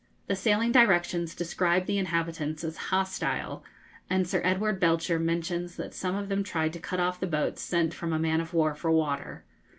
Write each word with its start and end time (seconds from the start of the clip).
The 0.25 0.35
sailing 0.35 0.71
directions 0.71 1.35
describe 1.35 1.85
the 1.85 1.99
inhabitants 1.99 2.63
as 2.63 2.75
'hostile,' 2.89 3.63
and 4.09 4.27
Sir 4.27 4.41
Edward 4.43 4.79
Belcher 4.79 5.19
mentions 5.19 5.75
that 5.75 5.93
some 5.93 6.15
of 6.15 6.27
them 6.27 6.43
tried 6.43 6.73
to 6.73 6.79
cut 6.79 6.99
off 6.99 7.19
the 7.19 7.27
boats 7.27 7.61
sent 7.61 7.93
from 7.93 8.11
a 8.11 8.17
man 8.17 8.41
of 8.41 8.51
war 8.51 8.73
for 8.73 8.89
water. 8.89 9.43